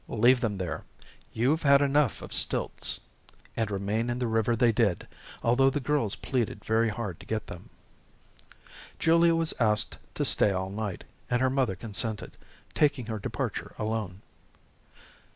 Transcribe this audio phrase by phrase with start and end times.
[0.07, 0.83] "Leave them there.
[1.31, 3.01] You've had enough of stilts."
[3.55, 5.05] And remain in the river they did,
[5.43, 7.69] although the girls pleaded very hard to get them.
[8.97, 12.35] Julia was asked to stay all night, and her mother consented,
[12.73, 14.23] taking her departure alone.